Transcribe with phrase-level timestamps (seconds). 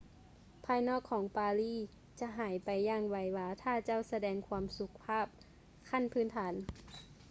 [0.65, 1.75] ພາຍນອກຂອງປາຣີ
[2.19, 5.27] ຈະຫາຍໄປຢ່າງໄວວາຖ້າເຈົ້າສະແດງຄວາມສຸພາບ
[5.89, 6.53] ຂັ້ນພື້ນຖານ